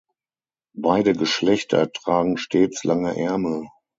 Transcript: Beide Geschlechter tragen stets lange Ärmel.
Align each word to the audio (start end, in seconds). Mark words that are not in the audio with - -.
Beide 0.73 1.13
Geschlechter 1.13 1.91
tragen 1.91 2.37
stets 2.37 2.83
lange 2.83 3.15
Ärmel. 3.15 3.67